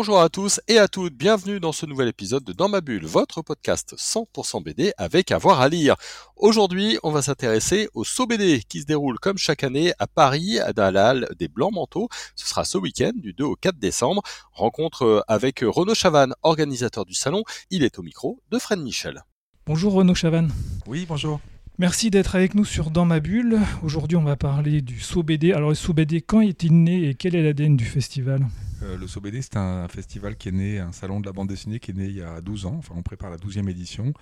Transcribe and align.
Bonjour 0.00 0.20
à 0.20 0.28
tous 0.28 0.60
et 0.68 0.78
à 0.78 0.86
toutes, 0.86 1.14
bienvenue 1.14 1.58
dans 1.58 1.72
ce 1.72 1.84
nouvel 1.84 2.06
épisode 2.06 2.44
de 2.44 2.52
Dans 2.52 2.68
ma 2.68 2.80
bulle, 2.80 3.04
votre 3.04 3.42
podcast 3.42 3.96
100% 3.98 4.62
BD 4.62 4.92
avec 4.96 5.32
avoir 5.32 5.60
à 5.60 5.68
lire. 5.68 5.96
Aujourd'hui, 6.36 7.00
on 7.02 7.10
va 7.10 7.20
s'intéresser 7.20 7.88
au 7.94 8.04
saut 8.04 8.28
BD 8.28 8.62
qui 8.68 8.82
se 8.82 8.86
déroule 8.86 9.18
comme 9.18 9.38
chaque 9.38 9.64
année 9.64 9.92
à 9.98 10.06
Paris, 10.06 10.60
à 10.60 10.72
Dalal 10.72 11.26
des 11.36 11.48
Blancs 11.48 11.72
Manteaux. 11.72 12.08
Ce 12.36 12.46
sera 12.46 12.64
ce 12.64 12.78
week-end 12.78 13.10
du 13.12 13.32
2 13.32 13.42
au 13.42 13.56
4 13.56 13.76
décembre. 13.76 14.22
Rencontre 14.52 15.24
avec 15.26 15.64
Renaud 15.66 15.96
Chavannes, 15.96 16.34
organisateur 16.44 17.04
du 17.04 17.14
salon. 17.14 17.42
Il 17.70 17.82
est 17.82 17.98
au 17.98 18.02
micro 18.02 18.40
de 18.52 18.58
Fred 18.60 18.78
Michel. 18.78 19.24
Bonjour 19.66 19.94
Renaud 19.94 20.14
Chavannes. 20.14 20.52
Oui, 20.86 21.06
bonjour. 21.08 21.40
Merci 21.78 22.10
d'être 22.10 22.36
avec 22.36 22.54
nous 22.54 22.64
sur 22.64 22.92
Dans 22.92 23.04
ma 23.04 23.18
bulle. 23.18 23.58
Aujourd'hui, 23.82 24.16
on 24.16 24.22
va 24.22 24.36
parler 24.36 24.80
du 24.80 25.00
saut 25.00 25.24
BD. 25.24 25.52
Alors, 25.52 25.70
le 25.70 25.74
saut 25.74 25.92
BD, 25.92 26.22
quand 26.22 26.40
est-il 26.40 26.84
né 26.84 27.08
et 27.08 27.14
quel 27.16 27.34
est 27.34 27.42
l'ADN 27.42 27.76
du 27.76 27.84
festival? 27.84 28.46
Euh, 28.82 28.96
le 28.96 29.06
SOBD, 29.06 29.40
c'est 29.42 29.56
un 29.56 29.88
festival 29.88 30.36
qui 30.36 30.48
est 30.48 30.52
né, 30.52 30.78
un 30.78 30.92
salon 30.92 31.20
de 31.20 31.26
la 31.26 31.32
bande 31.32 31.48
dessinée 31.48 31.80
qui 31.80 31.90
est 31.90 31.94
né 31.94 32.06
il 32.06 32.16
y 32.16 32.22
a 32.22 32.40
12 32.40 32.66
ans. 32.66 32.76
Enfin, 32.78 32.94
on 32.96 33.02
prépare 33.02 33.30
la 33.30 33.36
12e 33.36 33.68
édition. 33.68 34.12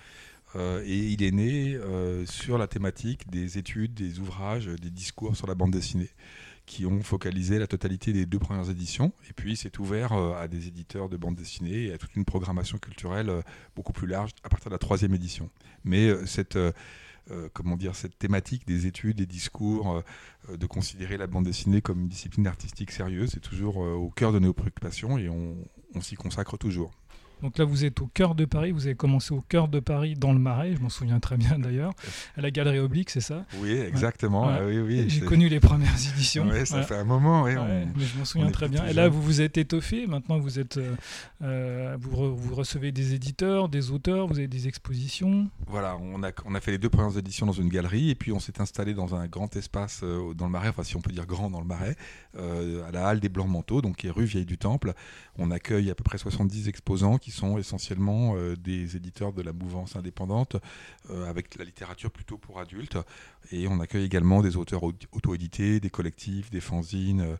Euh, 0.55 0.81
et 0.85 0.97
il 0.97 1.23
est 1.23 1.31
né 1.31 1.75
euh, 1.75 2.25
sur 2.25 2.57
la 2.57 2.67
thématique 2.67 3.29
des 3.29 3.57
études, 3.57 3.93
des 3.93 4.19
ouvrages, 4.19 4.67
des 4.67 4.89
discours 4.89 5.35
sur 5.35 5.47
la 5.47 5.55
bande 5.55 5.71
dessinée 5.71 6.09
qui 6.65 6.85
ont 6.85 7.01
focalisé 7.01 7.59
la 7.59 7.67
totalité 7.67 8.11
des 8.11 8.25
deux 8.25 8.39
premières 8.39 8.69
éditions. 8.69 9.13
Et 9.29 9.33
puis, 9.33 9.55
c'est 9.55 9.79
ouvert 9.79 10.11
à 10.11 10.49
des 10.49 10.67
éditeurs 10.67 11.07
de 11.07 11.15
bande 11.15 11.35
dessinée 11.35 11.85
et 11.85 11.93
à 11.93 11.97
toute 11.97 12.13
une 12.17 12.25
programmation 12.25 12.77
culturelle 12.77 13.31
beaucoup 13.73 13.93
plus 13.93 14.07
large 14.07 14.31
à 14.43 14.49
partir 14.49 14.69
de 14.69 14.75
la 14.75 14.77
troisième 14.77 15.15
édition. 15.15 15.49
Mais 15.85 16.13
cette 16.25 16.57
euh, 17.31 17.49
comment 17.53 17.75
dire, 17.75 17.95
cette 17.95 18.17
thématique 18.17 18.65
des 18.65 18.87
études, 18.87 19.17
des 19.17 19.25
discours, 19.25 20.03
euh, 20.49 20.57
de 20.57 20.65
considérer 20.65 21.17
la 21.17 21.27
bande 21.27 21.45
dessinée 21.45 21.81
comme 21.81 22.01
une 22.01 22.07
discipline 22.07 22.47
artistique 22.47 22.91
sérieuse, 22.91 23.31
c'est 23.33 23.41
toujours 23.41 23.83
euh, 23.83 23.93
au 23.93 24.09
cœur 24.09 24.31
de 24.31 24.39
nos 24.39 24.53
préoccupations 24.53 25.17
et 25.17 25.29
on 25.29 26.01
s'y 26.01 26.15
consacre 26.15 26.57
toujours. 26.57 26.91
Donc 27.41 27.57
là, 27.57 27.65
vous 27.65 27.85
êtes 27.85 28.01
au 28.01 28.07
cœur 28.07 28.35
de 28.35 28.45
Paris. 28.45 28.71
Vous 28.71 28.87
avez 28.87 28.95
commencé 28.95 29.33
au 29.33 29.41
cœur 29.41 29.67
de 29.67 29.79
Paris, 29.79 30.15
dans 30.15 30.33
le 30.33 30.39
Marais. 30.39 30.75
Je 30.75 30.81
m'en 30.81 30.89
souviens 30.89 31.19
très 31.19 31.37
bien 31.37 31.59
d'ailleurs. 31.59 31.93
À 32.35 32.41
la 32.41 32.51
Galerie 32.51 32.79
Oblique, 32.79 33.09
c'est 33.09 33.21
ça? 33.21 33.45
Oui, 33.59 33.71
exactement. 33.71 34.47
Ah 34.47 34.59
oui, 34.65 34.79
oui, 34.79 35.05
J'ai 35.07 35.21
connu 35.21 35.47
les 35.49 35.59
premières 35.59 35.95
éditions. 36.13 36.47
Oui, 36.49 36.65
ça 36.65 36.81
fait 36.83 36.95
un 36.95 37.03
moment. 37.03 37.43
mais 37.43 37.55
je 37.97 38.17
m'en 38.17 38.25
souviens 38.25 38.49
très 38.49 38.67
bien. 38.67 38.85
Et 38.87 38.93
là, 38.93 39.07
vous 39.07 39.21
vous 39.21 39.41
êtes 39.41 39.57
étoffé. 39.57 40.07
Maintenant, 40.07 40.39
vous 40.39 40.59
êtes, 40.59 40.77
euh, 40.77 40.95
euh, 41.43 41.97
vous, 41.99 42.35
vous, 42.35 42.55
recevez 42.55 42.91
des 42.91 43.13
éditeurs, 43.13 43.69
des 43.69 43.91
auteurs. 43.91 44.27
Vous 44.27 44.39
avez 44.39 44.47
des 44.47 44.67
expositions. 44.67 45.49
Voilà, 45.67 45.97
on 45.97 46.23
a, 46.23 46.31
on 46.45 46.55
a 46.55 46.61
fait 46.61 46.71
les 46.71 46.77
deux 46.77 46.89
premières 46.89 47.17
éditions 47.17 47.45
dans 47.45 47.51
une 47.51 47.69
galerie, 47.69 48.09
et 48.09 48.15
puis 48.15 48.31
on 48.31 48.39
s'est 48.39 48.59
installé 48.61 48.93
dans 48.93 49.15
un 49.15 49.27
grand 49.27 49.55
espace 49.55 50.01
euh, 50.03 50.33
dans 50.33 50.45
le 50.45 50.51
Marais. 50.51 50.69
Enfin, 50.69 50.83
si 50.83 50.95
on 50.95 51.01
peut 51.01 51.11
dire 51.11 51.25
grand 51.25 51.49
dans 51.49 51.59
le 51.61 51.67
Marais, 51.67 51.95
à 52.37 52.91
la 52.91 53.07
halle 53.07 53.19
des 53.19 53.29
Blancs 53.29 53.49
Manteaux, 53.49 53.81
donc 53.81 53.97
qui 53.97 54.07
est 54.07 54.11
rue 54.11 54.25
Vieille 54.25 54.45
du 54.45 54.57
Temple. 54.57 54.93
On 55.37 55.51
accueille 55.51 55.89
à 55.89 55.95
peu 55.95 56.03
près 56.03 56.17
70 56.17 56.67
exposants 56.67 57.17
qui 57.17 57.26
sont 57.31 57.57
essentiellement 57.57 58.35
euh, 58.35 58.55
des 58.55 58.95
éditeurs 58.95 59.33
de 59.33 59.41
la 59.41 59.53
mouvance 59.53 59.95
indépendante 59.95 60.57
euh, 61.09 61.29
avec 61.29 61.55
la 61.57 61.65
littérature 61.65 62.11
plutôt 62.11 62.37
pour 62.37 62.59
adultes. 62.59 62.97
Et 63.51 63.67
on 63.67 63.79
accueille 63.79 64.05
également 64.05 64.41
des 64.41 64.57
auteurs 64.57 64.83
auto-édités, 64.83 65.79
des 65.79 65.89
collectifs, 65.89 66.49
des 66.49 66.61
fanzines, 66.61 67.37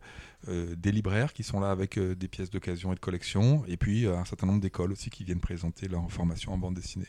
euh, 0.48 0.74
des 0.76 0.92
libraires 0.92 1.32
qui 1.32 1.42
sont 1.42 1.60
là 1.60 1.70
avec 1.70 1.98
des 1.98 2.28
pièces 2.28 2.50
d'occasion 2.50 2.92
et 2.92 2.94
de 2.94 3.00
collection, 3.00 3.64
et 3.66 3.76
puis 3.76 4.06
un 4.06 4.24
certain 4.24 4.46
nombre 4.46 4.60
d'écoles 4.60 4.92
aussi 4.92 5.10
qui 5.10 5.24
viennent 5.24 5.40
présenter 5.40 5.88
leur 5.88 6.10
formation 6.10 6.52
en 6.52 6.58
bande 6.58 6.74
dessinée 6.74 7.08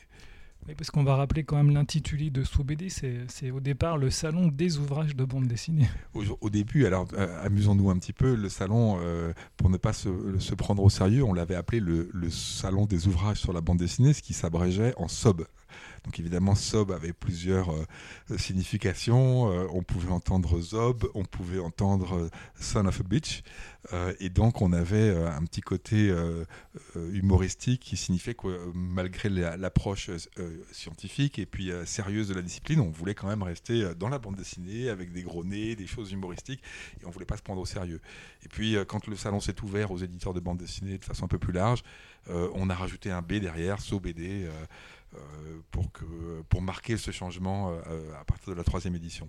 parce 0.77 0.91
qu'on 0.91 1.03
va 1.03 1.15
rappeler 1.15 1.43
quand 1.43 1.57
même 1.57 1.71
l'intitulé 1.71 2.29
de 2.29 2.43
BD, 2.63 2.89
c'est 2.89 3.52
au 3.52 3.59
départ 3.59 3.97
le 3.97 4.09
salon 4.09 4.47
des 4.47 4.77
ouvrages 4.77 5.15
de 5.15 5.25
bande 5.25 5.47
dessinée. 5.47 5.89
Au, 6.14 6.49
début, 6.49 6.86
alors 6.86 7.08
euh, 7.14 7.45
amusons-nous 7.45 7.89
un 7.89 7.97
petit 7.97 8.14
peu, 8.14 8.36
le 8.36 8.49
salon, 8.49 8.99
euh, 9.02 9.33
pour 9.58 9.69
ne 9.69 9.77
pas 9.77 9.93
se, 9.93 10.53
prendre 10.55 10.83
au 10.83 10.89
sérieux, 10.89 11.23
on 11.23 11.33
l'avait 11.33 11.55
appelé 11.55 11.80
le, 11.80 12.30
salon 12.30 12.86
des 12.86 13.08
ouvrages 13.08 13.39
sur 13.39 13.53
la 13.53 13.61
bande 13.61 13.77
dessinée, 13.77 14.14
ce 14.14 14.21
qui 14.21 14.33
s'abrégeait 14.33 14.93
en 14.98 15.08
SOB, 15.08 15.45
donc 16.05 16.19
évidemment, 16.19 16.55
Sob 16.55 16.92
avait 16.92 17.14
plusieurs 17.14 17.71
euh, 17.71 18.37
significations. 18.37 19.43
On 19.75 19.83
pouvait 19.83 20.11
entendre 20.11 20.59
Zob, 20.61 21.09
on 21.14 21.25
pouvait 21.25 21.59
entendre 21.59 22.30
Son 22.59 22.86
of 22.86 23.02
a 23.02 23.03
Bitch. 23.03 23.43
et 24.19 24.30
donc 24.30 24.61
on 24.61 24.71
avait 24.71 25.15
un 25.15 25.43
petit 25.43 25.61
côté 25.61 26.14
humoristique 26.95 27.81
qui 27.81 27.98
signifiait 27.98 28.33
que 28.33 28.71
malgré 28.73 29.30
l'approche 29.30 30.09
scientifique 30.71 31.39
et 31.39 31.45
puis 31.45 31.71
sérieuse 31.86 32.27
de 32.27 32.33
la 32.33 32.42
discipline, 32.42 32.80
on 32.80 32.89
voulait 32.89 33.15
quand 33.15 33.27
même 33.27 33.43
rester 33.43 33.93
dans 33.95 34.10
la 34.10 34.20
bande 34.20 34.36
dessinée 34.36 34.89
avec 34.89 35.11
des 35.11 35.23
gros 35.23 35.43
nez, 35.43 35.76
des 35.76 35.87
choses 35.87 36.11
humoristiques, 36.11 36.61
et 37.02 37.05
on 37.05 37.10
voulait 37.10 37.26
pas 37.26 37.37
se 37.37 37.42
prendre 37.42 37.61
au 37.61 37.65
sérieux. 37.65 38.02
Et 38.43 38.48
puis 38.48 38.76
quand 38.87 39.08
le 39.08 39.15
salon 39.15 39.39
s'est 39.39 39.61
ouvert 39.61 39.92
aux 39.92 39.98
éditeurs 39.98 40.33
de 40.33 40.39
bande 40.39 40.58
dessinée 40.58 40.98
de 40.98 41.04
façon 41.04 41.26
un 41.26 41.27
peu 41.27 41.39
plus 41.39 41.54
large, 41.54 41.83
on 42.27 42.70
a 42.70 42.76
rajouté 42.76 43.11
un 43.11 43.21
B 43.21 43.33
derrière, 43.33 43.82
So 43.82 43.99
BD. 43.99 44.48
Euh, 45.15 45.60
pour, 45.71 45.89
pour 46.49 46.61
marquer 46.61 46.95
ce 46.95 47.10
changement 47.10 47.71
euh, 47.87 48.14
à 48.20 48.23
partir 48.26 48.49
de 48.49 48.54
la 48.54 48.64
troisième 48.64 48.93
édition. 48.93 49.27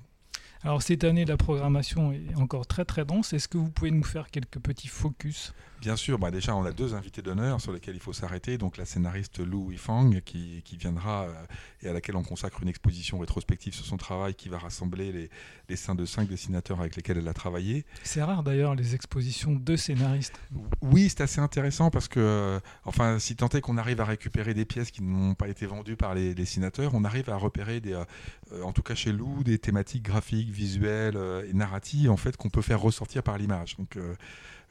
Alors 0.62 0.82
cette 0.82 1.04
année, 1.04 1.24
la 1.24 1.38
programmation 1.38 2.12
est 2.12 2.34
encore 2.36 2.66
très 2.66 2.84
très 2.84 3.06
dense. 3.06 3.32
Est-ce 3.32 3.48
que 3.48 3.56
vous 3.56 3.70
pouvez 3.70 3.90
nous 3.90 4.04
faire 4.04 4.30
quelques 4.30 4.58
petits 4.58 4.88
focus? 4.88 5.54
Bien 5.80 5.96
sûr, 5.96 6.18
bah 6.18 6.30
déjà 6.30 6.54
on 6.54 6.66
a 6.66 6.72
deux 6.72 6.94
invités 6.94 7.22
d'honneur 7.22 7.58
sur 7.58 7.72
lesquels 7.72 7.94
il 7.94 8.00
faut 8.00 8.12
s'arrêter. 8.12 8.58
Donc 8.58 8.76
la 8.76 8.84
scénariste 8.84 9.38
Lou 9.38 9.72
Yifang 9.72 10.20
qui, 10.20 10.60
qui 10.62 10.76
viendra 10.76 11.22
euh, 11.22 11.32
et 11.80 11.88
à 11.88 11.94
laquelle 11.94 12.16
on 12.16 12.22
consacre 12.22 12.62
une 12.62 12.68
exposition 12.68 13.18
rétrospective 13.18 13.72
sur 13.72 13.86
son 13.86 13.96
travail 13.96 14.34
qui 14.34 14.50
va 14.50 14.58
rassembler 14.58 15.10
les, 15.10 15.30
les 15.70 15.76
seins 15.76 15.94
de 15.94 16.04
cinq 16.04 16.28
dessinateurs 16.28 16.80
avec 16.80 16.96
lesquels 16.96 17.16
elle 17.16 17.28
a 17.28 17.32
travaillé. 17.32 17.86
C'est 18.02 18.22
rare 18.22 18.42
d'ailleurs 18.42 18.74
les 18.74 18.94
expositions 18.94 19.54
de 19.54 19.76
scénaristes. 19.76 20.38
Oui, 20.82 21.08
c'est 21.08 21.22
assez 21.22 21.40
intéressant 21.40 21.90
parce 21.90 22.08
que, 22.08 22.20
euh, 22.20 22.60
enfin, 22.84 23.18
si 23.18 23.34
tant 23.34 23.48
est 23.48 23.62
qu'on 23.62 23.78
arrive 23.78 24.02
à 24.02 24.04
récupérer 24.04 24.52
des 24.52 24.66
pièces 24.66 24.90
qui 24.90 25.02
n'ont 25.02 25.34
pas 25.34 25.48
été 25.48 25.64
vendues 25.64 25.96
par 25.96 26.14
les 26.14 26.34
dessinateurs, 26.34 26.92
on 26.92 27.04
arrive 27.04 27.30
à 27.30 27.36
repérer, 27.36 27.80
des, 27.80 27.94
euh, 27.94 28.62
en 28.62 28.74
tout 28.74 28.82
cas 28.82 28.94
chez 28.94 29.12
Lou, 29.12 29.42
des 29.44 29.58
thématiques 29.58 30.02
graphiques, 30.02 30.49
visuelles 30.50 31.18
et 31.48 31.52
narratives 31.52 32.10
en 32.10 32.16
fait 32.16 32.36
qu'on 32.36 32.50
peut 32.50 32.62
faire 32.62 32.80
ressortir 32.80 33.22
par 33.22 33.38
l'image. 33.38 33.76
Donc 33.76 33.98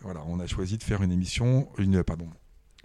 voilà, 0.02 0.24
on 0.28 0.40
a 0.40 0.48
choisi 0.48 0.78
de 0.78 0.84
faire 0.84 1.04
une 1.04 1.12
émission, 1.12 1.70
une, 1.78 2.04
pardon, 2.04 2.30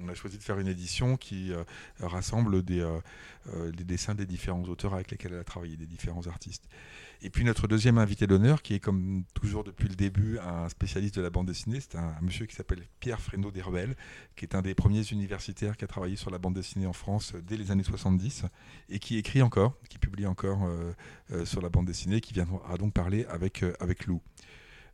on 0.00 0.08
a 0.08 0.14
choisi 0.14 0.38
de 0.38 0.42
faire 0.42 0.58
une 0.58 0.68
édition 0.68 1.16
qui 1.16 1.52
euh, 1.52 1.62
rassemble 2.00 2.62
des, 2.62 2.80
euh, 2.80 2.98
euh, 3.54 3.70
des, 3.70 3.84
dessins 3.84 4.14
des 4.14 4.26
différents 4.26 4.64
auteurs 4.64 4.94
avec 4.94 5.10
lesquels 5.10 5.32
elle 5.32 5.40
a 5.40 5.44
travaillé, 5.44 5.76
des 5.76 5.86
différents 5.86 6.26
artistes. 6.26 6.64
Et 7.22 7.30
puis 7.30 7.44
notre 7.44 7.68
deuxième 7.68 7.98
invité 7.98 8.26
d'honneur, 8.26 8.60
qui 8.60 8.74
est 8.74 8.80
comme 8.80 9.24
toujours 9.34 9.64
depuis 9.64 9.88
le 9.88 9.94
début 9.94 10.38
un 10.40 10.68
spécialiste 10.68 11.16
de 11.16 11.22
la 11.22 11.30
bande 11.30 11.46
dessinée, 11.46 11.78
c'est 11.80 11.96
un, 11.96 12.14
monsieur 12.20 12.46
qui 12.46 12.56
s'appelle 12.56 12.82
Pierre 13.00 13.20
Fresneau 13.20 13.50
Desrebelles, 13.50 13.94
qui 14.36 14.44
est 14.44 14.54
un 14.54 14.62
des 14.62 14.74
premiers 14.74 15.04
universitaires 15.10 15.76
qui 15.76 15.84
a 15.84 15.88
travaillé 15.88 16.16
sur 16.16 16.30
la 16.30 16.38
bande 16.38 16.54
dessinée 16.54 16.86
en 16.86 16.92
France 16.92 17.32
dès 17.46 17.56
les 17.56 17.70
années 17.70 17.84
70 17.84 18.44
et 18.88 18.98
qui 18.98 19.16
écrit 19.16 19.42
encore, 19.42 19.78
qui 19.88 19.98
encore 20.26 20.68
sur 21.44 21.60
la 21.60 21.68
bande 21.68 21.86
dessinée, 21.86 22.20
qui 22.20 22.32
viendra 22.32 22.76
donc 22.76 22.92
parler 22.92 23.26
avec, 23.28 23.64
avec 23.80 24.06
Lou. 24.06 24.20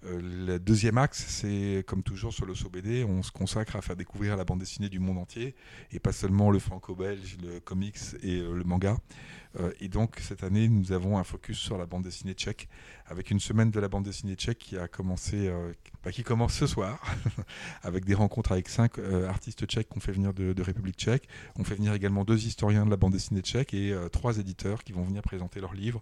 Euh, 0.04 0.20
le 0.46 0.58
deuxième 0.58 0.96
axe, 0.96 1.24
c'est 1.28 1.84
comme 1.86 2.02
toujours 2.02 2.32
sur 2.32 2.46
le 2.46 2.54
SOBD, 2.54 3.04
on 3.06 3.22
se 3.22 3.30
consacre 3.30 3.76
à 3.76 3.82
faire 3.82 3.96
découvrir 3.96 4.36
la 4.36 4.44
bande 4.44 4.60
dessinée 4.60 4.88
du 4.88 4.98
monde 4.98 5.18
entier 5.18 5.54
et 5.92 5.98
pas 5.98 6.12
seulement 6.12 6.50
le 6.50 6.58
franco-belge, 6.58 7.36
le 7.42 7.60
comics 7.60 7.98
et 8.22 8.40
euh, 8.40 8.54
le 8.54 8.64
manga. 8.64 8.96
Euh, 9.58 9.72
et 9.80 9.88
donc 9.88 10.18
cette 10.20 10.42
année, 10.42 10.68
nous 10.68 10.92
avons 10.92 11.18
un 11.18 11.24
focus 11.24 11.58
sur 11.58 11.76
la 11.76 11.84
bande 11.84 12.04
dessinée 12.04 12.32
tchèque 12.32 12.68
avec 13.06 13.30
une 13.30 13.40
semaine 13.40 13.70
de 13.70 13.78
la 13.78 13.88
bande 13.88 14.04
dessinée 14.04 14.36
tchèque 14.36 14.58
qui 14.58 14.78
a 14.78 14.88
commencé, 14.88 15.52
bah, 16.04 16.12
qui 16.12 16.22
commence 16.22 16.54
ce 16.54 16.66
soir 16.66 17.02
avec 17.82 18.04
des 18.04 18.14
rencontres 18.14 18.52
avec 18.52 18.68
cinq 18.68 18.98
artistes 19.28 19.66
tchèques 19.66 19.88
qu'on 19.88 20.00
fait 20.00 20.12
venir 20.12 20.32
de, 20.32 20.52
de, 20.52 20.62
République 20.62 20.96
tchèque. 20.96 21.28
On 21.56 21.64
fait 21.64 21.74
venir 21.74 21.92
également 21.92 22.24
deux 22.24 22.46
historiens 22.46 22.86
de 22.86 22.90
la 22.90 22.96
bande 22.96 23.12
dessinée 23.12 23.40
tchèque 23.40 23.74
et 23.74 23.92
trois 24.12 24.38
éditeurs 24.38 24.84
qui 24.84 24.92
vont 24.92 25.02
venir 25.02 25.22
présenter 25.22 25.60
leurs 25.60 25.74
livres 25.74 26.00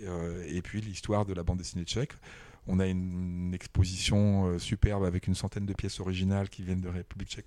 et 0.00 0.62
puis 0.62 0.80
l'histoire 0.80 1.26
de 1.26 1.34
la 1.34 1.42
bande 1.42 1.58
dessinée 1.58 1.84
tchèque. 1.84 2.14
On 2.68 2.78
a 2.80 2.86
une, 2.86 3.52
exposition 3.54 4.46
euh, 4.46 4.58
superbe 4.58 5.04
avec 5.04 5.26
une 5.26 5.34
centaine 5.34 5.64
de 5.64 5.72
pièces 5.72 6.00
originales 6.00 6.50
qui 6.50 6.62
viennent 6.62 6.82
de 6.82 6.88
République 6.88 7.30
tchèque. 7.30 7.46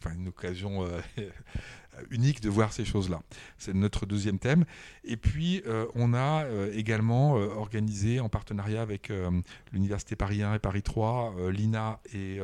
Enfin, 0.00 0.14
une 0.14 0.28
occasion 0.28 0.84
euh, 0.84 1.00
unique 2.10 2.40
de 2.40 2.48
voir 2.48 2.72
ces 2.72 2.84
choses-là. 2.84 3.20
C'est 3.58 3.74
notre 3.74 4.06
deuxième 4.06 4.38
thème. 4.38 4.64
Et 5.04 5.16
puis, 5.16 5.62
euh, 5.66 5.86
on 5.94 6.14
a 6.14 6.46
également 6.72 7.32
organisé 7.34 8.18
en 8.18 8.28
partenariat 8.28 8.80
avec 8.80 9.12
l'Université 9.72 10.16
Paris 10.16 10.42
1 10.42 10.54
et 10.54 10.58
Paris 10.58 10.82
3, 10.82 11.50
l'INA 11.50 12.00
et, 12.14 12.40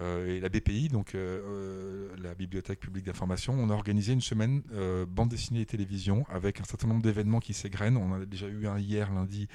et, 0.00 0.40
la 0.40 0.48
BPI, 0.48 0.88
donc 0.88 1.14
la 1.14 2.34
Bibliothèque 2.34 2.80
publique 2.80 3.06
d'information, 3.06 3.54
on 3.54 3.70
a 3.70 3.74
organisé 3.74 4.12
une 4.12 4.20
semaine 4.20 4.62
bande 5.08 5.28
dessinée 5.28 5.60
et 5.60 5.66
télévision 5.66 6.24
avec 6.28 6.60
un 6.60 6.64
certain 6.64 6.88
nombre 6.88 7.02
d'événements 7.02 7.40
qui 7.40 7.54
s'égrènent. 7.54 7.96
On 7.96 8.12
en 8.12 8.22
a 8.22 8.24
déjà 8.24 8.46
eu 8.48 8.66
un 8.66 8.78
hier 8.78 9.12
lundi 9.12 9.48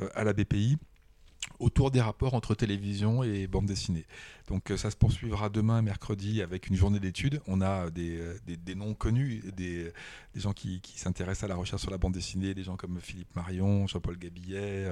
euh, 0.00 0.08
à 0.14 0.24
la 0.24 0.32
BPI 0.32 0.78
autour 1.62 1.90
des 1.90 2.00
rapports 2.00 2.34
entre 2.34 2.54
télévision 2.54 3.22
et 3.22 3.46
bande 3.46 3.66
dessinée. 3.66 4.04
Donc 4.48 4.72
ça 4.76 4.90
se 4.90 4.96
poursuivra 4.96 5.48
demain, 5.48 5.80
mercredi, 5.82 6.42
avec 6.42 6.68
une 6.68 6.76
journée 6.76 7.00
d'études. 7.00 7.40
On 7.46 7.60
a 7.60 7.90
des, 7.90 8.18
des, 8.46 8.74
noms 8.74 8.94
connus, 8.94 9.42
des, 9.56 9.92
des 10.34 10.40
gens 10.40 10.52
qui, 10.52 10.80
qui 10.80 10.98
s'intéressent 10.98 11.44
à 11.44 11.48
la 11.48 11.54
recherche 11.54 11.82
sur 11.82 11.90
la 11.90 11.98
bande 11.98 12.12
dessinée, 12.12 12.52
des 12.52 12.64
gens 12.64 12.76
comme 12.76 13.00
Philippe 13.00 13.34
Marion, 13.36 13.86
Jean-Paul 13.86 14.18
Gabillet, 14.18 14.90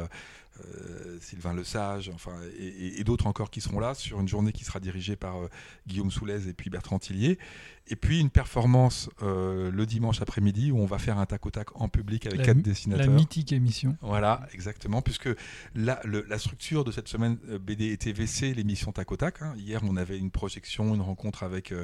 euh, 0.65 1.19
Sylvain 1.21 1.55
Lesage, 1.55 2.11
enfin, 2.15 2.35
et, 2.59 3.03
d'autres 3.05 3.27
encore 3.27 3.51
qui 3.51 3.61
seront 3.61 3.81
là 3.81 3.95
sur 3.95 4.21
une 4.21 4.29
journée 4.29 4.53
qui 4.53 4.65
sera 4.65 4.81
dirigée 4.81 5.17
par 5.17 5.37
euh, 5.37 5.49
Guillaume 5.87 6.11
Soulez 6.11 6.49
et 6.49 6.53
puis 6.53 6.71
Bertrand 6.71 6.99
Tillier. 6.99 7.39
Et 7.87 7.97
puis 7.97 8.21
une 8.21 8.31
performance 8.31 9.11
euh, 9.23 9.71
le 9.73 9.85
dimanche 9.85 10.23
après-midi 10.23 10.71
où 10.71 10.79
on 10.79 10.87
va 10.87 10.99
faire 10.99 11.19
un 11.19 11.27
tac 11.27 11.45
au 11.47 11.51
tac 11.51 11.69
en 11.81 11.89
public 11.89 12.27
avec 12.27 12.43
quatre 12.43 12.63
dessinateurs. 12.63 13.07
La 13.07 13.13
mythique 13.13 13.53
émission. 13.53 13.97
Voilà, 14.01 14.47
exactement, 14.53 15.03
puisque 15.03 15.29
la, 15.75 16.01
la 16.05 16.39
structure 16.39 16.85
de 16.85 16.93
cette 16.93 17.09
semaine 17.09 17.37
BD 17.61 17.91
et 17.93 17.97
TVC, 17.97 18.55
l'émission 18.55 18.93
tac 18.93 19.11
au 19.11 19.17
tac. 19.17 19.43
Hein. 19.43 19.55
Hier, 19.57 19.81
on 19.83 19.97
avait 19.97 20.19
une 20.19 20.31
projection, 20.31 20.95
une 20.95 21.01
rencontre 21.01 21.43
avec 21.43 21.75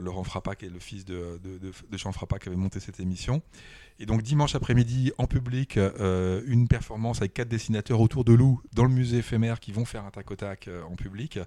Laurent 0.00 0.24
Frappa, 0.24 0.56
qui 0.56 0.66
est 0.66 0.70
le 0.70 0.80
fils 0.80 1.04
de, 1.04 1.40
de 1.42 1.96
Jean 1.96 2.10
Frappa, 2.10 2.38
qui 2.38 2.48
avait 2.48 2.56
monté 2.56 2.80
cette 2.80 2.98
émission. 2.98 3.42
Et 4.00 4.06
donc 4.06 4.22
dimanche 4.22 4.56
après-midi, 4.56 5.12
en 5.18 5.26
public, 5.26 5.76
euh, 5.76 6.42
une 6.46 6.66
performance 6.66 7.18
avec 7.18 7.34
quatre 7.34 7.48
dessinateurs 7.48 8.00
autour 8.00 8.24
de 8.24 8.32
Lou 8.32 8.60
dans 8.74 8.84
le 8.84 8.90
musée 8.90 9.18
éphémère 9.18 9.60
qui 9.60 9.70
vont 9.70 9.84
faire 9.84 10.04
un 10.04 10.10
tac 10.10 10.30
au 10.32 10.36
tac 10.36 10.66
euh, 10.66 10.82
en 10.82 10.96
public. 10.96 11.38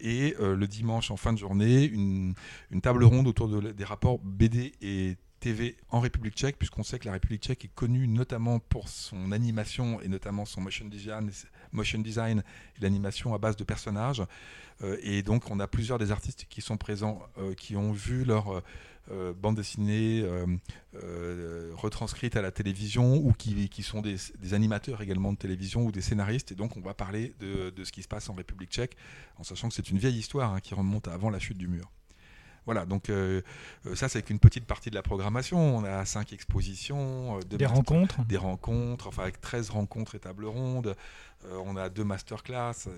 Et 0.00 0.34
euh, 0.40 0.56
le 0.56 0.66
dimanche, 0.66 1.10
en 1.10 1.16
fin 1.16 1.32
de 1.32 1.38
journée, 1.38 1.84
une, 1.84 2.34
table 2.82 3.04
ronde 3.04 3.26
autour 3.26 3.48
des 3.48 3.84
rapports 3.84 4.18
BD 4.18 4.72
et 4.82 5.16
TV 5.40 5.76
en 5.90 6.00
République 6.00 6.34
tchèque, 6.34 6.58
puisqu'on 6.58 6.82
sait 6.82 6.98
que 6.98 7.06
la 7.06 7.12
République 7.12 7.42
tchèque 7.42 7.64
est 7.64 7.74
connue 7.74 8.08
notamment 8.08 8.58
pour 8.58 8.88
son 8.88 9.32
animation 9.32 10.00
et 10.00 10.08
notamment 10.08 10.44
son 10.44 10.60
motion 10.60 10.86
design, 10.86 11.30
motion 11.72 11.98
design 11.98 12.42
et 12.76 12.82
l'animation 12.82 13.34
à 13.34 13.38
base 13.38 13.56
de 13.56 13.64
personnages. 13.64 14.22
et 15.02 15.22
donc 15.22 15.50
on 15.50 15.60
a 15.60 15.66
plusieurs 15.66 15.98
des 15.98 16.10
artistes 16.10 16.46
qui 16.48 16.62
sont 16.62 16.78
présents, 16.78 17.22
qui 17.56 17.76
ont 17.76 17.92
vu 17.92 18.24
leur 18.24 18.62
euh, 19.10 19.32
bande 19.32 19.56
dessinée 19.56 20.22
euh, 20.22 20.46
euh, 20.94 21.70
retranscrite 21.74 22.34
à 22.34 22.42
la 22.42 22.50
télévision 22.50 23.14
ou 23.16 23.32
qui, 23.32 23.68
qui 23.68 23.84
sont 23.84 24.02
des, 24.02 24.18
animateurs 24.52 25.00
également 25.00 25.32
de 25.32 25.38
télévision 25.38 25.84
ou 25.84 25.92
des 25.92 26.00
scénaristes. 26.00 26.52
Et 26.52 26.54
donc 26.56 26.76
on 26.76 26.80
va 26.80 26.92
parler 26.92 27.34
de, 27.38 27.70
de 27.70 27.84
ce 27.84 27.92
qui 27.92 28.02
se 28.02 28.08
passe 28.08 28.28
en 28.28 28.34
République 28.34 28.70
tchèque, 28.70 28.96
en 29.36 29.44
sachant 29.44 29.68
que 29.68 29.74
c'est 29.74 29.90
une 29.90 29.98
vieille 29.98 30.18
histoire 30.18 30.52
hein, 30.54 30.60
qui 30.60 30.74
remonte 30.74 31.06
avant 31.08 31.30
la 31.30 31.38
chute 31.38 31.58
du 31.58 31.68
mur. 31.68 31.90
Voilà, 32.64 32.84
donc 32.84 33.12
ça 33.94 34.08
c'est 34.08 34.22
qu'une 34.22 34.40
petite 34.40 34.64
partie 34.64 34.90
de 34.90 34.96
la 34.96 35.02
programmation. 35.02 35.76
On 35.76 35.84
a 35.84 36.04
cinq 36.04 36.32
expositions, 36.32 37.38
des 37.48 37.64
rencontres, 37.64 38.24
des 38.24 38.36
rencontres, 38.36 39.06
enfin 39.06 39.22
avec 39.22 39.40
13 39.40 39.70
rencontres 39.70 40.16
et 40.16 40.18
tables 40.18 40.46
rondes. 40.46 40.96
on 41.48 41.76
a 41.76 41.88
deux 41.88 42.02
masterclass. 42.02 42.88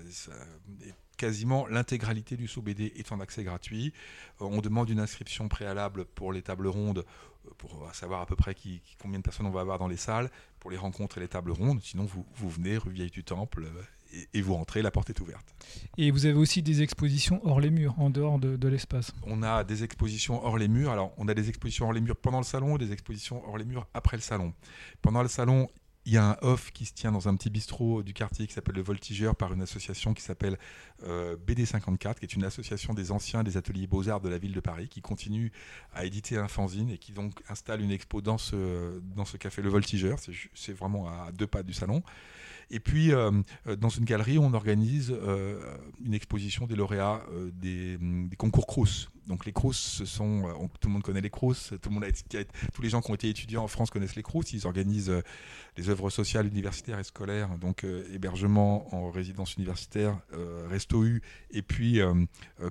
Et 0.83 0.91
quasiment 1.19 1.67
l'intégralité 1.67 2.37
du 2.37 2.47
saut 2.47 2.61
BD 2.61 2.93
est 2.95 3.11
en 3.11 3.19
accès 3.19 3.43
gratuit. 3.43 3.93
Euh, 4.41 4.45
on 4.45 4.61
demande 4.61 4.89
une 4.89 5.01
inscription 5.01 5.49
préalable 5.49 6.05
pour 6.05 6.31
les 6.31 6.41
tables 6.41 6.67
rondes 6.67 7.05
euh, 7.45 7.51
pour 7.57 7.87
savoir 7.93 8.21
à 8.21 8.25
peu 8.25 8.37
près 8.37 8.55
qui, 8.55 8.81
combien 9.01 9.19
de 9.19 9.23
personnes 9.23 9.45
on 9.45 9.51
va 9.51 9.59
avoir 9.59 9.77
dans 9.77 9.89
les 9.89 9.97
salles, 9.97 10.31
pour 10.59 10.71
les 10.71 10.77
rencontres 10.77 11.17
et 11.17 11.21
les 11.21 11.27
tables 11.27 11.51
rondes. 11.51 11.81
Sinon, 11.83 12.05
vous, 12.05 12.25
vous 12.35 12.49
venez 12.49 12.77
rue 12.77 12.91
Vieille 12.91 13.11
du 13.11 13.25
Temple 13.25 13.65
euh, 13.65 14.17
et, 14.33 14.41
vous 14.41 14.55
rentrez, 14.55 14.81
la 14.81 14.91
porte 14.91 15.09
est 15.09 15.19
ouverte. 15.19 15.53
Et 15.97 16.09
vous 16.09 16.25
avez 16.25 16.35
aussi 16.35 16.63
des 16.63 16.81
expositions 16.81 17.45
hors 17.45 17.59
les 17.59 17.69
murs, 17.69 17.99
en 17.99 18.09
dehors 18.09 18.39
de, 18.39 18.55
de 18.55 18.67
l'espace 18.69 19.11
On 19.23 19.43
a 19.43 19.65
des 19.65 19.83
expositions 19.83 20.43
hors 20.43 20.57
les 20.57 20.69
murs. 20.69 20.91
Alors, 20.91 21.11
on 21.17 21.27
a 21.27 21.33
des 21.33 21.49
expositions 21.49 21.85
hors 21.85 21.93
les 21.93 22.01
murs 22.01 22.15
pendant 22.15 22.39
le 22.39 22.45
salon 22.45 22.77
et 22.77 22.79
des 22.79 22.93
expositions 22.93 23.45
hors 23.45 23.57
les 23.57 23.65
murs 23.65 23.87
après 23.93 24.15
le 24.15 24.23
salon. 24.23 24.53
Pendant 25.01 25.21
le 25.21 25.27
salon, 25.27 25.67
il 26.05 26.13
y 26.13 26.17
a 26.17 26.31
un 26.31 26.37
off 26.41 26.71
qui 26.71 26.85
se 26.85 26.93
tient 26.93 27.11
dans 27.11 27.27
un 27.27 27.35
petit 27.35 27.49
bistrot 27.49 28.03
du 28.03 28.13
quartier 28.13 28.47
qui 28.47 28.53
s'appelle 28.53 28.75
le 28.75 28.81
Voltigeur 28.81 29.35
par 29.35 29.53
une 29.53 29.61
association 29.61 30.13
qui 30.13 30.23
s'appelle 30.23 30.57
euh, 31.03 31.35
BD54, 31.45 32.15
qui 32.15 32.25
est 32.25 32.33
une 32.33 32.43
association 32.43 32.93
des 32.93 33.11
anciens 33.11 33.43
des 33.43 33.57
ateliers 33.57 33.87
beaux-arts 33.87 34.21
de 34.21 34.29
la 34.29 34.37
ville 34.37 34.53
de 34.53 34.59
Paris, 34.59 34.87
qui 34.87 35.01
continue 35.01 35.51
à 35.93 36.05
éditer 36.05 36.37
un 36.37 36.47
fanzine 36.47 36.89
et 36.89 36.97
qui 36.97 37.11
donc 37.11 37.33
installe 37.49 37.81
une 37.81 37.91
expo 37.91 38.21
dans 38.21 38.37
ce, 38.37 38.99
dans 39.15 39.25
ce 39.25 39.37
café 39.37 39.61
le 39.61 39.69
Voltigeur. 39.69 40.17
C'est 40.53 40.73
vraiment 40.73 41.07
à 41.07 41.31
deux 41.31 41.47
pas 41.47 41.63
du 41.63 41.73
salon. 41.73 42.01
Et 42.71 42.79
puis, 42.79 43.11
euh, 43.11 43.31
euh, 43.67 43.75
dans 43.75 43.89
une 43.89 44.05
galerie, 44.05 44.37
on 44.37 44.53
organise 44.53 45.11
euh, 45.11 45.59
une 46.05 46.13
exposition 46.13 46.67
des 46.67 46.75
lauréats 46.75 47.23
des, 47.53 47.97
concours 48.37 48.67
Crous. 48.67 49.09
Donc 49.29 49.45
les 49.45 49.53
Crous, 49.53 49.77
ce 49.77 50.05
sont, 50.05 50.43
tout 50.81 50.89
le 50.89 50.93
monde 50.93 51.03
connaît 51.03 51.21
les 51.21 51.29
Crous, 51.29 51.71
tout 51.81 51.89
le 51.89 51.93
monde 51.93 52.05
tous 52.73 52.81
les 52.81 52.89
gens 52.89 52.99
qui 53.01 53.11
ont 53.11 53.15
été 53.15 53.29
étudiants 53.29 53.63
en 53.63 53.67
France 53.67 53.89
connaissent 53.89 54.15
les 54.15 54.23
Crous. 54.23 54.51
Ils 54.51 54.67
organisent 54.67 55.13
les 55.77 55.89
œuvres 55.89 56.09
sociales, 56.09 56.47
universitaires 56.47 56.99
et 56.99 57.03
scolaires, 57.03 57.57
donc 57.59 57.85
hébergement 58.11 58.93
en 58.93 59.11
résidence 59.11 59.55
universitaire, 59.55 60.19
resto 60.67 61.05
U, 61.05 61.21
et 61.51 61.61
puis 61.61 61.99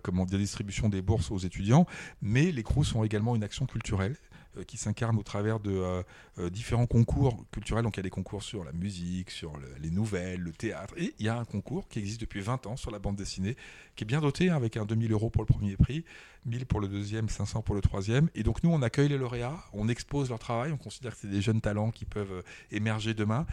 comment 0.03 0.25
dire 0.25 0.39
distribution 0.39 0.89
des 0.89 1.01
bourses 1.01 1.31
aux 1.31 1.39
étudiants. 1.39 1.87
Mais 2.21 2.51
les 2.51 2.63
Crous 2.63 2.95
ont 2.95 3.05
également 3.05 3.37
une 3.37 3.45
action 3.45 3.67
culturelle 3.67 3.89
euh, 3.99 4.28
qui 4.65 4.77
s'incarne 4.77 5.17
au 5.19 5.23
travers 5.23 5.61
de 5.61 5.71
euh, 5.71 6.03
euh, 6.39 6.51
différents 6.51 6.87
concours 6.87 7.45
culturels. 7.51 7.85
Donc 7.85 7.97
il 7.97 7.99
y 7.99 8.01
a 8.01 8.05
des 8.05 8.11
concours 8.11 8.43
sur 8.43 8.65
la 8.65 8.73
musique, 8.73 9.31
sur 9.31 9.53
les 9.81 9.91
nouvelles, 9.91 10.41
le 10.41 10.53
théâtre. 10.53 10.95
Et 10.97 11.15
il 11.19 11.27
y 11.27 11.29
a 11.29 11.39
un 11.39 11.45
concours 11.45 11.89
qui 11.89 11.99
existe 11.99 12.21
depuis 12.21 12.41
20 12.41 12.67
ans 12.67 12.77
sur 12.77 12.91
la 12.91 12.99
bande 12.99 13.17
dessinée, 13.17 13.57
qui 13.97 14.05
est 14.05 14.07
bien 14.07 14.21
doté, 14.21 14.51
hein, 14.51 14.57
avec 14.57 14.77
un 14.77 14.85
2000 14.85 15.13
euros 15.13 15.31
pour 15.31 15.43
le 15.43 15.47
premier 15.47 15.77
prix, 15.77 16.05
1000 16.47 16.67
pour 16.67 16.81
le 16.81 16.89
deuxième, 16.89 17.29
500 17.29 17.63
pour 17.63 17.75
le 17.75 17.81
troisième. 17.81 18.29
Et 18.35 18.43
donc 18.43 18.63
nous, 18.63 18.71
on 18.71 18.83
accueille 18.83 19.09
les 19.09 19.19
lauréats, 19.19 19.65
on 19.73 19.89
expose 19.89 20.31
leur 20.31 20.39
travail, 20.39 20.73
on 20.73 20.79
considère 20.79 21.13
que 21.15 21.21
c'est 21.21 21.31
des 21.31 21.43
jeunes 21.43 21.61
talents 21.61 21.91
qui 21.91 22.05
peuvent 22.05 22.43
émerger 22.71 23.15
demain. 23.15 23.47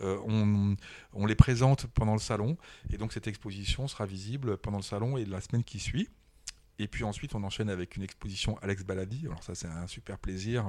on, 0.00 0.76
les 1.26 1.36
présente 1.36 1.86
pendant 1.86 2.14
le 2.14 2.20
salon. 2.20 2.56
Et 2.92 2.96
donc 2.96 3.12
cette 3.12 3.26
exposition 3.26 3.86
sera 3.88 4.06
visible 4.06 4.56
pendant 4.56 4.78
le 4.78 4.82
salon 4.82 5.16
et 5.16 5.24
la 5.24 5.40
semaine 5.40 5.64
qui 5.64 5.78
suit. 5.78 6.08
Et 6.78 6.88
puis 6.88 7.04
ensuite, 7.04 7.34
on 7.34 7.42
enchaîne 7.44 7.70
avec 7.70 7.96
une 7.96 8.02
exposition 8.02 8.58
Alex 8.62 8.84
Baladi. 8.84 9.26
Alors 9.26 9.42
ça, 9.42 9.54
c'est 9.54 9.68
un 9.68 9.86
super 9.86 10.18
plaisir. 10.18 10.66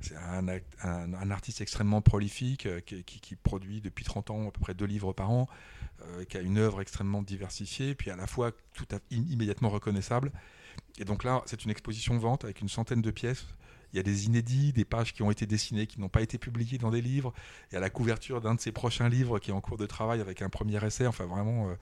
C'est 0.00 0.16
un, 0.16 1.30
artiste 1.30 1.60
extrêmement 1.60 2.02
prolifique 2.02 2.66
euh, 2.66 2.80
qui, 2.80 3.36
produit 3.36 3.80
depuis 3.80 4.04
30 4.04 4.30
ans 4.30 4.48
à 4.48 4.50
peu 4.50 4.60
près 4.60 4.74
deux 4.74 4.84
livres 4.84 5.12
par 5.12 5.30
an, 5.30 5.48
euh, 6.02 6.24
qui 6.24 6.36
a 6.36 6.40
une 6.40 6.58
œuvre 6.58 6.80
extrêmement 6.80 7.22
diversifiée, 7.22 7.94
puis 7.94 8.10
à 8.10 8.16
la 8.16 8.26
fois 8.26 8.52
tout 8.74 8.86
immédiatement 9.10 9.70
reconnaissable. 9.70 10.32
Et 10.98 11.04
donc 11.04 11.24
là, 11.24 11.42
c'est 11.46 11.64
une 11.64 11.70
exposition 11.70 12.18
vente 12.18 12.44
avec 12.44 12.60
une 12.60 12.68
centaine 12.68 13.02
de 13.02 13.10
pièces. 13.10 13.46
Il 13.92 13.96
y 13.96 14.00
a 14.00 14.02
des 14.02 14.26
inédits, 14.26 14.72
des 14.72 14.84
pages 14.84 15.14
qui 15.14 15.22
ont 15.22 15.30
été 15.30 15.46
dessinées, 15.46 15.86
qui 15.86 16.00
n'ont 16.00 16.08
pas 16.08 16.20
été 16.20 16.36
publiées 16.38 16.76
dans 16.76 16.90
des 16.90 17.00
livres. 17.00 17.32
Il 17.70 17.74
y 17.74 17.78
a 17.78 17.80
la 17.80 17.88
couverture 17.88 18.40
d'un 18.40 18.54
de 18.54 18.60
ses 18.60 18.72
prochains 18.72 19.08
livres 19.08 19.38
qui 19.38 19.50
est 19.50 19.54
en 19.54 19.60
cours 19.60 19.78
de 19.78 19.86
travail 19.86 20.20
avec 20.20 20.42
un 20.42 20.50
premier 20.50 20.84
essai. 20.84 21.06
Enfin, 21.06 21.24
vraiment, 21.24 21.70
euh, 21.70 21.74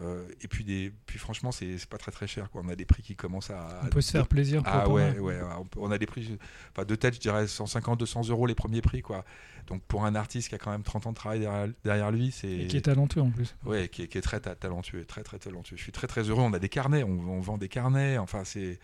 euh, 0.00 0.26
et 0.40 0.48
puis, 0.48 0.64
des, 0.64 0.92
puis 1.06 1.18
franchement, 1.18 1.50
c'est 1.52 1.84
pas 1.86 1.98
très 1.98 2.12
très 2.12 2.26
cher. 2.26 2.50
Quoi. 2.50 2.62
On 2.64 2.68
a 2.68 2.76
des 2.76 2.84
prix 2.84 3.02
qui 3.02 3.16
commencent 3.16 3.50
à. 3.50 3.80
On 3.84 3.88
peut 3.88 4.00
se 4.00 4.12
faire 4.12 4.28
plaisir. 4.28 4.62
ah 4.64 4.88
ouais, 4.88 5.18
ouais. 5.18 5.38
On 5.76 5.90
a 5.90 5.98
des 5.98 6.06
prix. 6.06 6.38
Enfin, 6.72 6.84
de 6.84 6.94
tête, 6.94 7.14
je 7.14 7.20
dirais 7.20 7.46
150, 7.46 7.98
200 7.98 8.28
euros 8.28 8.46
les 8.46 8.54
premiers 8.54 8.80
prix. 8.82 9.02
Quoi. 9.02 9.24
Donc 9.66 9.82
pour 9.82 10.04
un 10.04 10.14
artiste 10.14 10.48
qui 10.48 10.54
a 10.54 10.58
quand 10.58 10.70
même 10.70 10.82
30 10.82 11.06
ans 11.06 11.10
de 11.10 11.16
travail 11.16 11.48
derrière, 11.84 12.10
lui, 12.10 12.30
c'est. 12.30 12.48
Et 12.50 12.66
qui 12.66 12.76
est 12.76 12.82
talentueux 12.82 13.22
en 13.22 13.30
plus. 13.30 13.56
Ouais, 13.64 13.88
qui 13.88 14.02
est, 14.02 14.08
qui 14.08 14.18
est 14.18 14.22
très 14.22 14.40
talentueux, 14.40 15.04
très 15.04 15.22
très 15.22 15.38
talentueux. 15.38 15.76
Je 15.76 15.82
suis 15.82 15.92
très 15.92 16.06
très 16.06 16.22
heureux. 16.22 16.42
On 16.42 16.52
a 16.52 16.58
des 16.58 16.68
carnets, 16.68 17.02
on, 17.02 17.10
on 17.10 17.40
vend 17.40 17.58
des 17.58 17.68
carnets. 17.68 18.18
Enfin, 18.18 18.44
c'est 18.44 18.78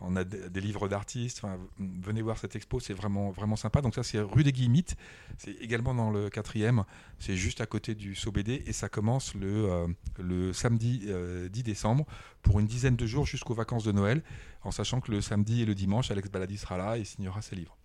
on 0.00 0.16
a 0.16 0.24
des 0.24 0.60
livres 0.60 0.88
d'artistes. 0.88 1.42
venez 1.78 2.22
voir 2.22 2.38
cette 2.38 2.56
expo, 2.56 2.80
c'est 2.80 2.94
vraiment, 2.94 3.30
vraiment 3.30 3.56
sympa. 3.56 3.82
Donc 3.82 3.94
ça, 3.94 4.02
c'est 4.02 4.20
rue 4.20 4.42
des 4.42 4.52
Guillemites. 4.52 4.96
C'est 5.36 5.52
également 5.60 5.94
dans 5.94 6.10
le 6.10 6.30
quatrième. 6.30 6.84
C'est 7.18 7.36
juste 7.36 7.60
à 7.60 7.66
côté 7.66 7.94
du 7.94 8.14
SOBD 8.14 8.48
et 8.66 8.72
ça 8.72 8.88
commence 8.88 9.34
le, 9.34 9.86
euh, 10.20 10.52
samedi 10.52 11.00
10 11.00 11.06
euh, 11.08 11.48
décembre 11.48 12.06
pour 12.42 12.60
une 12.60 12.66
dizaine 12.66 12.96
de 12.96 13.06
jours 13.06 13.26
jusqu'aux 13.26 13.54
vacances 13.54 13.84
de 13.84 13.92
Noël, 13.92 14.22
en 14.62 14.70
sachant 14.70 15.00
que 15.00 15.10
le 15.10 15.20
samedi 15.20 15.62
et 15.62 15.66
le 15.66 15.74
dimanche, 15.74 16.10
Alex 16.10 16.30
Baladi 16.30 16.56
sera 16.56 16.78
là 16.78 16.96
et 16.96 17.04
signera 17.04 17.42
ses 17.42 17.56
livres. 17.56 17.76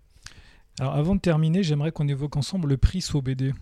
Alors 0.78 0.94
avant 0.94 1.14
de 1.14 1.20
terminer, 1.20 1.62
j'aimerais 1.62 1.92
qu'on 1.92 2.08
évoque 2.08 2.36
ensemble 2.36 2.68
le 2.68 2.76
prix 2.76 3.00
SOBD. 3.00 3.54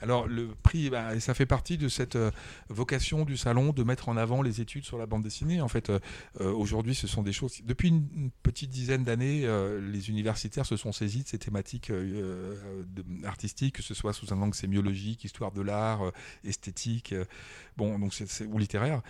Alors 0.00 0.26
le 0.26 0.48
prix, 0.62 0.90
bah, 0.90 1.18
ça 1.20 1.34
fait 1.34 1.46
partie 1.46 1.78
de 1.78 1.88
cette 1.88 2.16
euh, 2.16 2.30
vocation 2.68 3.24
du 3.24 3.36
salon 3.36 3.72
de 3.72 3.82
mettre 3.82 4.08
en 4.08 4.16
avant 4.16 4.42
les 4.42 4.60
études 4.60 4.84
sur 4.84 4.98
la 4.98 5.06
bande 5.06 5.22
dessinée. 5.22 5.60
En 5.60 5.68
fait, 5.68 5.88
euh, 5.90 5.98
euh, 6.40 6.52
aujourd'hui, 6.52 6.94
ce 6.94 7.06
sont 7.06 7.22
des 7.22 7.32
choses. 7.32 7.60
Depuis 7.64 7.88
une, 7.88 8.30
petite 8.42 8.70
dizaine 8.70 9.04
d'années, 9.04 9.46
les 9.80 10.08
universitaires 10.08 10.66
se 10.66 10.76
sont 10.76 10.92
saisis 10.92 11.24
de 11.24 11.28
ces 11.28 11.38
thématiques 11.38 11.90
artistiques, 13.24 13.76
que 13.76 13.82
ce 13.82 13.92
soit 13.92 14.12
sous 14.12 14.32
un 14.32 14.40
angle 14.40 14.54
sémiologique, 14.54 15.24
histoire 15.24 15.52
de 15.52 15.62
l'art, 15.62 16.12
esthétique, 16.44 17.14
bon, 17.76 17.98
donc 17.98 18.12
ou 18.46 18.58
littéraire. 18.58 19.02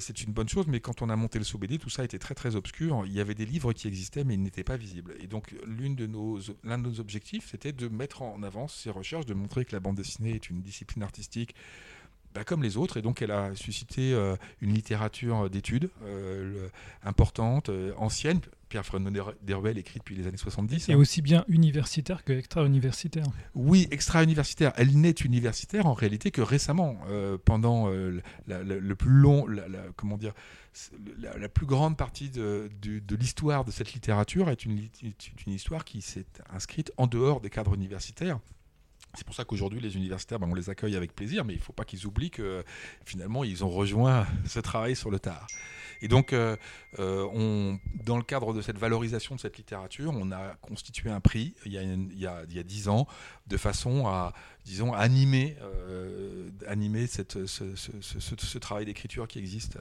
c'est 0.00 0.22
une 0.22 0.32
bonne 0.32 0.48
chose, 0.48 0.66
mais 0.66 0.80
quand 0.80 1.00
on 1.02 1.10
a 1.10 1.16
monté 1.16 1.38
le 1.38 1.44
SOBD, 1.44 1.78
tout 1.78 1.90
ça 1.90 2.04
était 2.04 2.18
très 2.18 2.34
très 2.34 2.56
obscur. 2.56 3.04
Il 3.06 3.12
y 3.12 3.20
avait 3.20 3.34
des 3.34 3.46
livres 3.46 3.72
qui 3.72 3.88
existaient, 3.88 4.24
mais 4.24 4.34
ils 4.34 4.42
n'étaient 4.42 4.64
pas 4.64 4.76
visibles. 4.76 5.14
Et 5.20 5.26
donc, 5.26 5.54
l'un 5.66 5.90
de 5.90 6.06
nos 6.06 7.00
objectifs, 7.00 7.50
c'était 7.50 7.72
de 7.72 7.88
mettre 7.88 8.22
en 8.22 8.42
avant 8.42 8.68
ces 8.68 8.90
recherches, 8.90 9.26
de 9.26 9.34
montrer 9.34 9.64
que 9.64 9.72
la 9.72 9.80
bande 9.80 9.96
dessinée 9.96 10.21
est 10.26 10.50
une 10.50 10.62
discipline 10.62 11.02
artistique 11.02 11.54
bah, 12.34 12.44
comme 12.44 12.62
les 12.62 12.78
autres, 12.78 12.96
et 12.96 13.02
donc 13.02 13.20
elle 13.20 13.30
a 13.30 13.54
suscité 13.54 14.18
une 14.62 14.72
littérature 14.72 15.50
d'études 15.50 15.90
importante, 17.04 17.70
ancienne, 17.98 18.40
Pierre 18.72 18.86
Frénon 18.86 19.12
Deruel 19.42 19.76
écrit 19.76 19.98
depuis 19.98 20.14
les 20.14 20.26
années 20.26 20.38
70. 20.38 20.88
Et 20.88 20.92
hein. 20.94 20.96
aussi 20.96 21.20
bien 21.20 21.44
universitaire 21.46 22.24
que 22.24 22.32
extra-universitaire. 22.32 23.26
Oui, 23.54 23.86
extra-universitaire. 23.90 24.72
Elle 24.76 24.98
n'est 24.98 25.10
universitaire 25.10 25.84
en 25.84 25.92
réalité 25.92 26.30
que 26.30 26.40
récemment, 26.40 26.96
euh, 27.10 27.36
pendant 27.44 27.90
euh, 27.90 28.22
le 28.46 28.94
plus 28.94 29.10
long, 29.10 29.46
la, 29.46 29.66
comment 29.94 30.16
dire, 30.16 30.32
la, 31.18 31.50
plus 31.50 31.66
grande 31.66 31.98
partie 31.98 32.30
de, 32.30 32.70
l'histoire 33.10 33.66
de 33.66 33.70
cette 33.70 33.92
littérature 33.92 34.48
est 34.48 34.64
une, 34.64 34.88
une 35.46 35.52
histoire 35.52 35.84
qui 35.84 36.00
s'est 36.00 36.24
inscrite 36.48 36.92
en 36.96 37.06
dehors 37.06 37.42
des 37.42 37.50
cadres 37.50 37.74
universitaires. 37.74 38.40
C'est 39.14 39.24
pour 39.24 39.34
ça 39.34 39.44
qu'aujourd'hui, 39.44 39.80
les 39.80 39.96
universitaires, 39.96 40.38
ben, 40.38 40.48
on 40.50 40.54
les 40.54 40.70
accueille 40.70 40.96
avec 40.96 41.14
plaisir, 41.14 41.44
mais 41.44 41.52
il 41.52 41.58
ne 41.58 41.62
faut 41.62 41.72
pas 41.72 41.84
qu'ils 41.84 42.06
oublient 42.06 42.30
que 42.30 42.64
finalement, 43.04 43.44
ils 43.44 43.64
ont 43.64 43.68
rejoint 43.68 44.26
ce 44.46 44.58
travail 44.58 44.96
sur 44.96 45.10
le 45.10 45.18
tard. 45.18 45.46
Et 46.02 46.08
donc, 46.08 46.32
euh, 46.32 46.56
euh, 46.98 47.76
dans 48.04 48.16
le 48.16 48.24
cadre 48.24 48.52
de 48.52 48.60
cette 48.60 48.76
valorisation 48.76 49.36
de 49.36 49.40
cette 49.40 49.56
littérature, 49.56 50.12
on 50.14 50.32
a 50.32 50.54
constitué 50.60 51.10
un 51.10 51.20
prix 51.20 51.54
il 51.64 51.72
y 51.72 52.26
a, 52.26 52.44
10 52.44 52.88
ans, 52.88 53.06
de 53.46 53.56
façon 53.56 54.06
à, 54.06 54.32
disons, 54.64 54.92
animer, 54.92 55.56
euh, 55.62 56.11
animer 56.66 57.06
cette, 57.06 57.46
ce, 57.46 57.76
ce, 57.76 57.90
ce, 58.00 58.20
ce 58.36 58.58
travail 58.58 58.84
d'écriture 58.84 59.28
qui 59.28 59.38
existe. 59.38 59.78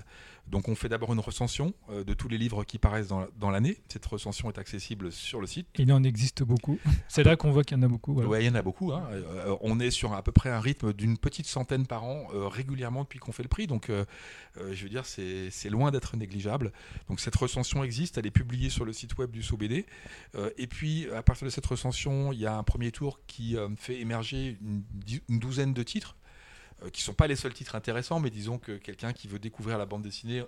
Donc 0.48 0.68
on 0.68 0.76
fait 0.76 0.90
d'abord 0.90 1.14
une 1.14 1.20
recension 1.20 1.74
euh, 1.90 2.04
de 2.04 2.14
tous 2.14 2.28
les 2.28 2.38
livres 2.38 2.64
qui 2.64 2.78
paraissent 2.78 3.08
dans, 3.08 3.28
dans 3.40 3.52
l'année. 3.52 3.78
Cette 3.88 4.06
recension 4.06 4.50
est 4.50 4.58
accessible 4.58 5.12
sur 5.12 5.40
le 5.40 5.48
site. 5.48 5.68
Il 5.78 5.92
en 5.94 6.04
existe 6.04 6.44
beaucoup. 6.44 6.80
C'est 7.08 7.24
là 7.24 7.36
qu'on 7.36 7.52
voit 7.52 7.64
qu'il 7.64 7.78
y 7.78 7.80
en 7.80 7.84
a 7.84 7.88
beaucoup. 7.88 8.14
Oui, 8.22 8.40
il 8.42 8.46
y 8.46 8.50
en 8.50 8.56
a 8.56 8.62
beaucoup. 8.62 8.92
Hein. 8.92 9.08
Euh, 9.12 9.56
on 9.62 9.80
est 9.80 9.92
sur 9.92 10.14
à 10.14 10.24
peu 10.24 10.32
près 10.32 10.50
un 10.50 10.60
rythme 10.60 10.94
d'une 10.94 11.18
petite 11.18 11.48
centaine 11.48 11.86
par 11.86 12.04
an 12.04 12.28
régulièrement 12.32 13.04
depuis 13.04 13.20
qu'on 13.20 13.32
fait 13.32 13.44
le 13.44 13.50
prix. 13.50 13.68
Donc 13.68 13.90
je 13.90 14.84
veux 14.84 14.90
dire, 14.90 15.06
c'est 15.06 15.70
loin 15.70 15.92
d'être 15.92 16.18
négligeable. 16.18 16.72
Donc 17.08 17.20
cette 17.20 17.36
recension 17.36 17.84
existe, 17.84 18.18
elle 18.18 18.26
est 18.26 18.32
publiée 18.32 18.70
sur 18.70 18.86
le 18.86 18.94
site 18.94 19.18
web 19.18 19.32
du 19.32 19.44
SOBD. 19.44 19.86
et 20.58 20.68
puis 20.68 21.10
à 21.12 21.22
partir 21.24 21.46
de 21.46 21.52
cette 21.52 21.66
recension, 21.66 22.32
il 22.32 22.40
y 22.40 22.46
a 22.46 22.56
un 22.56 22.64
premier 22.64 22.92
tour 22.92 23.20
qui 23.28 23.56
fait 23.78 24.00
émerger 24.00 24.58
une 24.62 24.82
une, 25.30 25.40
douzaine 25.40 25.74
de 25.74 25.84
titres, 25.84 26.16
euh, 26.16 26.21
qui 26.90 27.02
ne 27.02 27.06
sont 27.06 27.14
pas 27.14 27.28
les 27.28 27.36
seuls 27.36 27.54
titres 27.54 27.76
intéressants, 27.76 28.20
mais 28.20 28.30
disons 28.30 28.58
que 28.58 28.74
quelqu'un 28.78 29.14
qui 29.14 29.28
veut 29.28 29.40
découvrir 29.40 29.78
la 29.78 29.86
bande 29.86 30.02
dessinée 30.02 30.44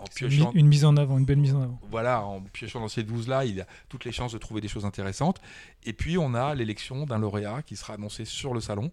en 0.00 0.04
piochant, 0.04 0.52
une, 0.54 0.66
mise 0.66 0.84
en 0.84 0.96
avant, 0.96 1.18
une 1.18 1.24
belle 1.24 1.38
mise 1.38 1.54
en 1.54 1.62
avant. 1.62 1.80
Voilà, 1.90 2.22
en 2.22 2.40
piochant 2.40 2.80
dans 2.80 2.88
ces 2.88 3.02
12-là, 3.02 3.44
il 3.44 3.60
a 3.60 3.66
toutes 3.88 4.04
les 4.04 4.12
chances 4.12 4.32
de 4.32 4.38
trouver 4.38 4.60
des 4.60 4.68
choses 4.68 4.84
intéressantes. 4.84 5.40
Et 5.84 5.92
puis, 5.92 6.18
on 6.18 6.34
a 6.34 6.54
l'élection 6.54 7.04
d'un 7.04 7.18
lauréat 7.18 7.62
qui 7.62 7.76
sera 7.76 7.94
annoncé 7.94 8.24
sur 8.24 8.54
le 8.54 8.60
salon 8.60 8.90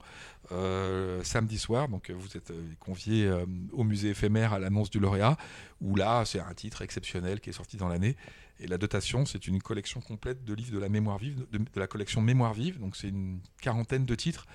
euh, 0.52 1.24
samedi 1.24 1.58
soir. 1.58 1.88
Donc, 1.90 2.12
vous 2.12 2.38
êtes 2.38 2.52
euh, 2.52 2.64
convié 2.80 3.32
au 3.72 3.84
musée 3.84 4.10
éphémère 4.10 4.54
à 4.54 4.60
l'annonce 4.60 4.90
du 4.90 5.00
lauréat, 5.00 5.38
où 5.82 5.96
là, 5.96 6.24
c'est 6.26 6.40
un 6.40 6.54
titre 6.54 6.82
exceptionnel 6.82 7.40
qui 7.40 7.50
est 7.50 7.54
sorti 7.54 7.78
dans 7.78 7.88
l'année. 7.88 8.16
Et 8.60 8.68
la 8.68 8.78
dotation, 8.78 9.26
c'est 9.26 9.48
une 9.48 9.62
collection 9.62 10.00
complète 10.00 10.46
de 10.46 10.54
livres 10.54 10.74
de 10.74 10.80
la 10.80 10.90
mémoire 10.90 11.18
vive, 11.18 11.46
de, 11.52 11.58
de 11.58 11.80
la 11.80 11.88
collection 11.88 12.22
Mémoire 12.22 12.54
vive. 12.54 12.80
Donc, 12.80 12.96
c'est 12.96 13.10
une 13.10 13.40
quarantaine 13.62 14.06
de 14.06 14.16
titres 14.16 14.48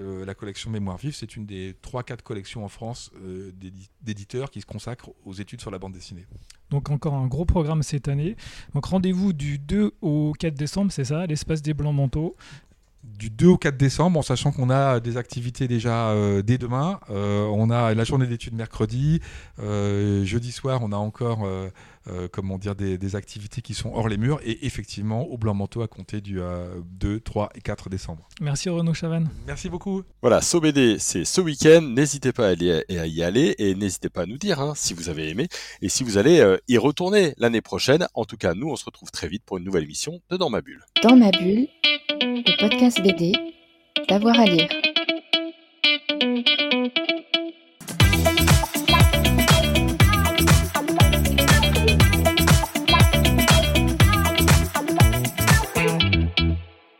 euh, 0.00 0.24
la 0.24 0.34
collection 0.34 0.70
Mémoire 0.70 0.96
Vive, 0.96 1.14
c'est 1.14 1.36
une 1.36 1.46
des 1.46 1.74
3-4 1.74 2.22
collections 2.22 2.64
en 2.64 2.68
France 2.68 3.12
euh, 3.22 3.52
d'éditeurs 4.02 4.50
qui 4.50 4.60
se 4.60 4.66
consacrent 4.66 5.10
aux 5.24 5.34
études 5.34 5.60
sur 5.60 5.70
la 5.70 5.78
bande 5.78 5.92
dessinée. 5.92 6.26
Donc 6.70 6.90
encore 6.90 7.14
un 7.14 7.26
gros 7.26 7.44
programme 7.44 7.82
cette 7.82 8.08
année. 8.08 8.36
Donc 8.74 8.86
rendez-vous 8.86 9.32
du 9.32 9.58
2 9.58 9.92
au 10.00 10.32
4 10.38 10.54
décembre, 10.54 10.90
c'est 10.90 11.04
ça, 11.04 11.26
l'espace 11.26 11.62
des 11.62 11.74
Blancs 11.74 11.94
Manteaux? 11.94 12.34
Du 13.04 13.30
2 13.30 13.46
au 13.46 13.58
4 13.58 13.76
décembre, 13.76 14.18
en 14.18 14.22
sachant 14.22 14.50
qu'on 14.50 14.70
a 14.70 14.98
des 14.98 15.16
activités 15.16 15.68
déjà 15.68 16.08
euh, 16.08 16.42
dès 16.42 16.58
demain. 16.58 16.98
on 17.10 17.70
a 17.70 17.94
la 17.94 18.04
journée 18.04 18.26
d'études 18.26 18.54
mercredi. 18.54 19.20
jeudi 19.58 20.50
soir, 20.50 20.80
on 20.82 20.90
a 20.90 20.96
encore 20.96 21.46
comment 22.32 22.58
dire, 22.58 22.74
des, 22.74 23.16
activités 23.16 23.62
qui 23.62 23.74
sont 23.74 23.92
hors 23.94 24.08
les 24.08 24.16
murs 24.16 24.40
et 24.44 24.66
effectivement 24.66 25.22
au 25.22 25.38
Blanc 25.38 25.54
Manteau 25.54 25.82
à 25.82 25.88
compter 25.88 26.20
du 26.20 26.40
2, 26.98 27.20
3 27.20 27.50
et 27.54 27.60
4 27.60 27.88
décembre. 27.88 28.28
Merci 28.40 28.68
Renaud 28.68 28.94
Chavan. 28.94 29.24
Merci 29.46 29.68
beaucoup. 29.68 30.02
Voilà, 30.20 30.40
SoBD, 30.40 30.98
c'est 30.98 31.24
ce 31.24 31.40
week-end. 31.40 31.82
N'hésitez 31.82 32.32
pas 32.32 32.48
à, 32.48 32.54
y 32.54 33.22
aller 33.22 33.54
et 33.58 33.74
n'hésitez 33.74 34.08
pas 34.08 34.22
à 34.22 34.26
nous 34.26 34.38
dire 34.38 34.60
hein, 34.60 34.72
si 34.74 34.94
vous 34.94 35.08
avez 35.08 35.28
aimé 35.28 35.48
et 35.80 35.88
si 35.88 36.04
vous 36.04 36.18
allez 36.18 36.40
euh, 36.40 36.56
y 36.68 36.78
retourner 36.78 37.34
l'année 37.38 37.60
prochaine. 37.60 38.06
En 38.14 38.24
tout 38.24 38.36
cas, 38.36 38.54
nous, 38.54 38.68
on 38.68 38.76
se 38.76 38.84
retrouve 38.84 39.10
très 39.10 39.28
vite 39.28 39.42
pour 39.44 39.58
une 39.58 39.64
nouvelle 39.64 39.84
émission 39.84 40.20
de 40.30 40.36
Dans 40.36 40.50
ma 40.50 40.60
bulle. 40.60 40.84
Dans 41.02 41.16
ma 41.16 41.30
bulle, 41.30 41.68
le 42.20 42.60
podcast 42.60 43.02
BD, 43.02 43.32
d'avoir 44.08 44.38
à 44.38 44.44
lire. 44.44 44.68